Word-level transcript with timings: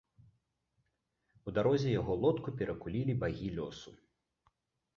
У 1.51 1.53
дарозе 1.59 1.89
яго 2.01 2.17
лодку 2.23 2.49
перакулілі 2.63 3.13
багі 3.25 3.53
лёсу. 3.61 3.89